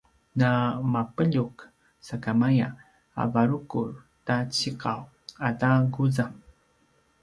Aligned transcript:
na 0.39 0.49
mapeljuq 0.93 1.55
sakamaya 2.07 2.67
a 3.21 3.23
varukur 3.33 3.89
ta 4.25 4.35
ciqaw 4.55 5.01
ata 5.47 5.69
quzang 5.93 6.37